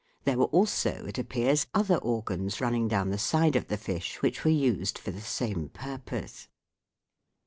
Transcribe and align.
There 0.23 0.39
were 0.39 0.45
also, 0.45 1.05
it 1.05 1.19
appears, 1.19 1.67
other 1.75 1.97
organs 1.97 2.59
running 2.59 2.87
down 2.87 3.11
the 3.11 3.19
side 3.19 3.55
of 3.55 3.67
the 3.67 3.77
fish 3.77 4.19
which 4.23 4.43
were 4.43 4.49
used 4.49 4.97
for 4.97 5.11
the 5.11 5.21
same 5.21 5.69
purpose. 5.69 6.47